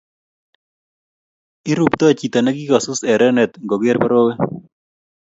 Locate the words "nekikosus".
2.41-2.99